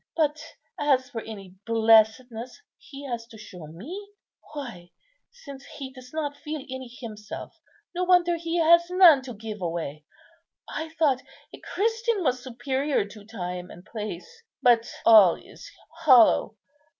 [0.15, 0.41] But
[0.79, 4.09] as for any blessedness he has to show me,
[4.55, 4.89] why,
[5.29, 7.55] since he does not feel any himself,
[7.93, 10.03] no wonder he has none to give away.
[10.67, 11.21] I thought
[11.53, 16.57] a Christian was superior to time and place; but all is hollow.